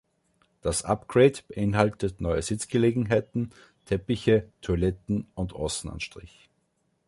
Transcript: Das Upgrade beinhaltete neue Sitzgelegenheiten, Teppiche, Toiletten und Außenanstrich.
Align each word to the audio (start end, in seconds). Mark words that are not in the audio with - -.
Das 0.61 0.81
Upgrade 0.83 1.41
beinhaltete 1.47 2.23
neue 2.23 2.41
Sitzgelegenheiten, 2.41 3.51
Teppiche, 3.85 4.49
Toiletten 4.61 5.27
und 5.35 5.53
Außenanstrich. 5.53 6.49